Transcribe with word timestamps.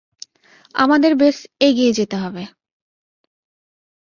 আমাদের 0.75 1.11
ব্যস 1.15 1.37
এগিয়ে 1.59 1.91
যেতে 1.93 2.15
হবে। 2.17 2.43